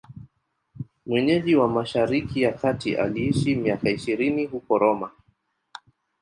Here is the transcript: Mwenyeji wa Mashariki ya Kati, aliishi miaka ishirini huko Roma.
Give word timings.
Mwenyeji 1.05 1.55
wa 1.55 1.67
Mashariki 1.67 2.41
ya 2.41 2.53
Kati, 2.53 2.95
aliishi 2.95 3.55
miaka 3.55 3.89
ishirini 3.89 4.45
huko 4.45 4.77
Roma. 4.77 5.11